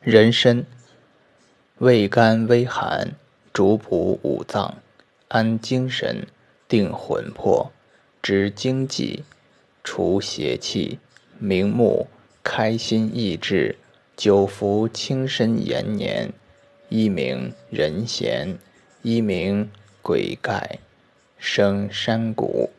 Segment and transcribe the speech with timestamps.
[0.00, 0.64] 人参，
[1.78, 3.16] 味甘微寒，
[3.52, 4.80] 主补五脏，
[5.26, 6.28] 安精神，
[6.68, 7.72] 定魂魄，
[8.22, 9.24] 知惊悸，
[9.82, 11.00] 除邪气，
[11.40, 12.06] 明目，
[12.44, 13.76] 开心益智，
[14.16, 16.32] 久服轻身延年。
[16.88, 18.56] 一名人贤，
[19.02, 19.68] 一名
[20.00, 20.78] 鬼盖，
[21.38, 22.70] 生山谷。